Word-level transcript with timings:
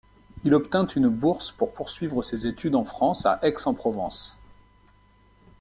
Il 0.43 0.55
obtînt 0.55 0.87
une 0.95 1.09
bourse 1.09 1.51
pour 1.51 1.75
poursuivre 1.75 2.23
ses 2.23 2.47
études 2.47 2.73
en 2.73 2.83
France 2.85 3.27
à 3.27 3.37
Aix-en-Provence. 3.43 4.35